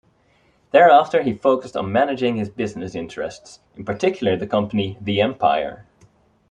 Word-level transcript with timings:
Thereafter 0.71 1.21
he 1.21 1.33
focused 1.37 1.77
on 1.77 1.91
managing 1.91 2.35
his 2.37 2.49
business 2.49 2.95
interests, 2.95 3.59
in 3.75 3.85
particular 3.85 4.35
the 4.35 4.47
company 4.47 4.97
"The 4.99 5.21
Empire". 5.21 5.85